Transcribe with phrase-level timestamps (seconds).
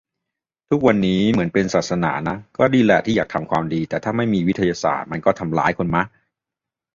[0.69, 6.03] ทุกวันนี้เหมือนเป็นศาสนานะ ก็ดีแหละที่อยากทำความดี แต่ถ้าไม่มีวิทยาศาสตร์มันก็ทำร้ายคนมะ